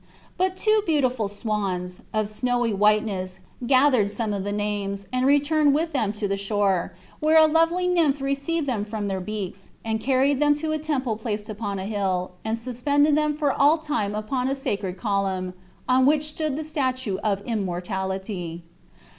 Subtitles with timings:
[0.35, 5.75] But two beautiful swans, of snowy whiteness, gathered some few of the names, and returned
[5.75, 9.99] with them to the shore, where a lovely nymph received them from their beaks, and
[9.99, 14.15] carried them to a temple placed upon a hill, and suspended them for all time
[14.15, 15.53] upon a sacred column,
[15.87, 18.63] on which stood the statue of Immortality.